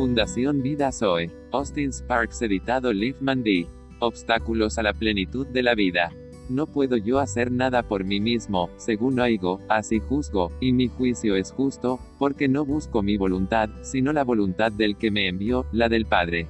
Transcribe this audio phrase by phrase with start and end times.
[0.00, 1.30] Fundación Vida Zoe.
[1.52, 3.66] Austin Sparks editado Liefman D.
[3.98, 6.10] Obstáculos a la plenitud de la vida.
[6.48, 11.36] No puedo yo hacer nada por mí mismo, según oigo, así juzgo, y mi juicio
[11.36, 15.90] es justo, porque no busco mi voluntad, sino la voluntad del que me envió, la
[15.90, 16.46] del Padre.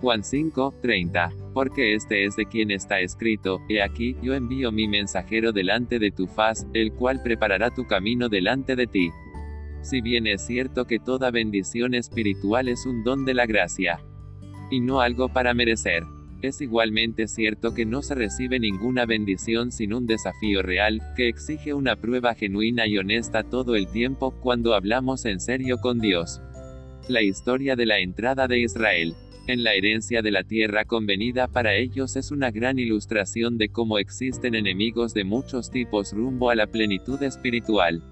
[0.00, 1.32] Juan 5, 30.
[1.52, 6.12] Porque este es de quien está escrito, He aquí, yo envío mi mensajero delante de
[6.12, 9.10] tu faz, el cual preparará tu camino delante de ti.
[9.82, 14.00] Si bien es cierto que toda bendición espiritual es un don de la gracia,
[14.70, 16.04] y no algo para merecer,
[16.42, 21.74] es igualmente cierto que no se recibe ninguna bendición sin un desafío real, que exige
[21.74, 26.40] una prueba genuina y honesta todo el tiempo cuando hablamos en serio con Dios.
[27.08, 29.14] La historia de la entrada de Israel
[29.48, 33.98] en la herencia de la tierra convenida para ellos es una gran ilustración de cómo
[33.98, 38.02] existen enemigos de muchos tipos rumbo a la plenitud espiritual.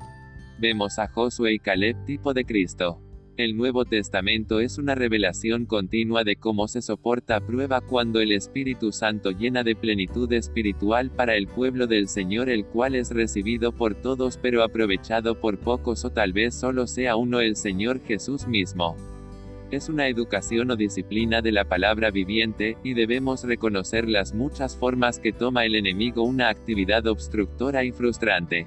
[0.59, 2.99] Vemos a Josué y Caleb tipo de Cristo.
[3.37, 8.91] El Nuevo Testamento es una revelación continua de cómo se soporta prueba cuando el Espíritu
[8.91, 13.95] Santo llena de plenitud espiritual para el pueblo del Señor el cual es recibido por
[13.95, 18.97] todos pero aprovechado por pocos o tal vez solo sea uno el Señor Jesús mismo.
[19.71, 25.19] Es una educación o disciplina de la palabra viviente, y debemos reconocer las muchas formas
[25.19, 28.67] que toma el enemigo una actividad obstructora y frustrante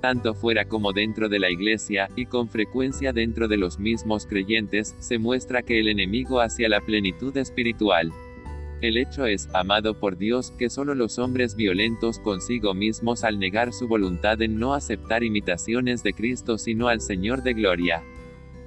[0.00, 4.94] tanto fuera como dentro de la iglesia, y con frecuencia dentro de los mismos creyentes,
[4.98, 8.12] se muestra que el enemigo hacia la plenitud espiritual.
[8.80, 13.74] El hecho es, amado por Dios, que solo los hombres violentos consigo mismos al negar
[13.74, 18.02] su voluntad en no aceptar imitaciones de Cristo sino al Señor de gloria.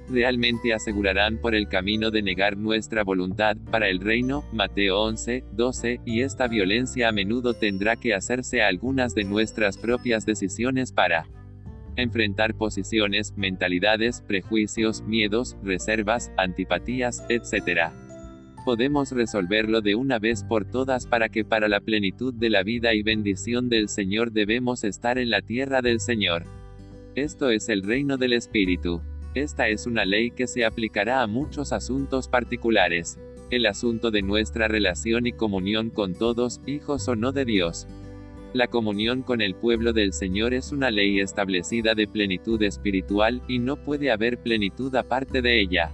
[0.08, 6.00] Realmente asegurarán por el camino de negar nuestra voluntad, para el reino, Mateo 11, 12,
[6.04, 11.26] y esta violencia a menudo tendrá que hacerse a algunas de nuestras propias decisiones para
[11.96, 17.92] enfrentar posiciones, mentalidades, prejuicios, miedos, reservas, antipatías, etc.
[18.64, 22.94] Podemos resolverlo de una vez por todas para que para la plenitud de la vida
[22.94, 26.44] y bendición del Señor debemos estar en la tierra del Señor.
[27.14, 29.00] Esto es el reino del Espíritu.
[29.34, 33.18] Esta es una ley que se aplicará a muchos asuntos particulares.
[33.50, 37.88] El asunto de nuestra relación y comunión con todos, hijos o no de Dios.
[38.52, 43.58] La comunión con el pueblo del Señor es una ley establecida de plenitud espiritual, y
[43.58, 45.90] no puede haber plenitud aparte de ella.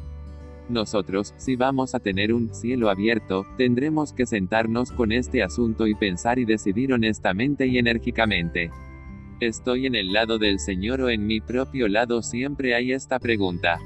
[0.69, 5.95] Nosotros, si vamos a tener un cielo abierto, tendremos que sentarnos con este asunto y
[5.95, 8.71] pensar y decidir honestamente y enérgicamente.
[9.41, 12.21] ¿Estoy en el lado del Señor o en mi propio lado?
[12.21, 13.79] Siempre hay esta pregunta.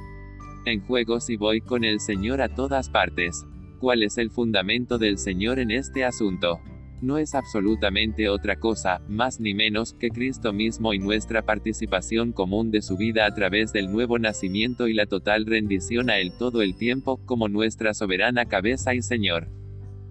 [0.66, 3.46] En juego si voy con el Señor a todas partes.
[3.78, 6.58] ¿Cuál es el fundamento del Señor en este asunto?
[7.00, 12.72] No es absolutamente otra cosa, más ni menos, que Cristo mismo y nuestra participación común
[12.72, 16.62] de su vida a través del nuevo nacimiento y la total rendición a Él todo
[16.62, 19.46] el tiempo, como nuestra soberana cabeza y Señor.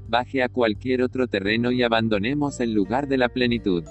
[0.07, 3.83] Baje a cualquier otro terreno y abandonemos el lugar de la plenitud.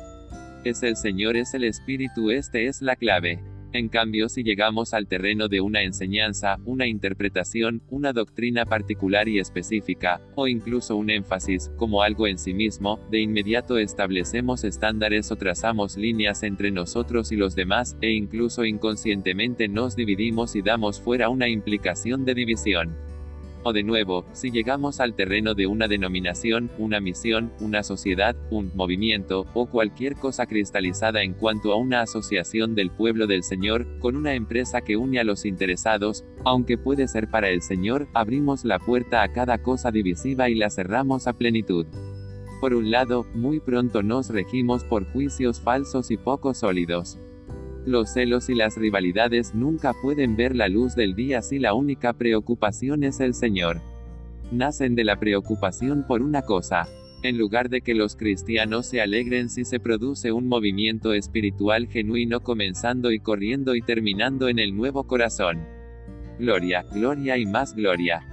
[0.65, 3.43] Es el Señor, es el Espíritu, este es la clave.
[3.73, 9.41] En cambio, si llegamos al terreno de una enseñanza, una interpretación, una doctrina particular y
[9.41, 15.37] específica, o incluso un énfasis, como algo en sí mismo, de inmediato establecemos estándares o
[15.37, 21.29] trazamos líneas entre nosotros y los demás, e incluso inconscientemente nos dividimos y damos fuera
[21.29, 22.95] una implicación de división.
[23.65, 28.73] O de nuevo, si llegamos al terreno de una denominación, una misión, una sociedad, un
[28.75, 34.17] movimiento, o cualquier cosa cristalizada en cuanto a una asociación del pueblo del Señor, con
[34.17, 38.81] una empresa que une a los interesados, aunque puede ser para el Señor, abrimos la
[38.81, 41.87] puerta a cada cosa divisiva y la cerramos a plenitud.
[42.61, 47.19] Por un lado, muy pronto nos regimos por juicios falsos y poco sólidos.
[47.85, 52.13] Los celos y las rivalidades nunca pueden ver la luz del día si la única
[52.13, 53.81] preocupación es el Señor.
[54.53, 56.87] Nacen de la preocupación por una cosa.
[57.25, 62.41] En lugar de que los cristianos se alegren si se produce un movimiento espiritual genuino
[62.41, 65.67] comenzando y corriendo y terminando en el nuevo corazón.
[66.39, 68.25] Gloria, gloria y más gloria.